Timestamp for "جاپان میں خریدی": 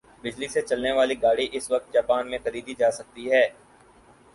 1.93-2.73